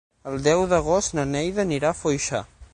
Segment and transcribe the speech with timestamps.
[0.29, 2.45] El deu d'agost na Neida anirà a Foixà.